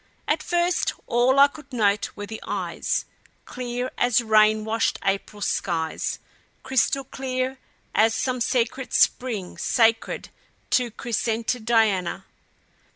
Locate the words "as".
3.99-4.19, 7.93-8.15